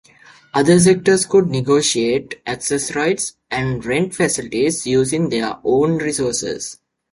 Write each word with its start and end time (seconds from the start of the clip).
Other 0.55 0.79
sectors 0.79 1.27
could 1.27 1.45
negotiate 1.51 2.41
access 2.47 2.95
rights 2.95 3.37
and 3.51 3.85
rent 3.85 4.15
facilities, 4.15 4.87
using 4.87 5.29
their 5.29 5.57
own 5.63 5.97
resources. 5.99 6.79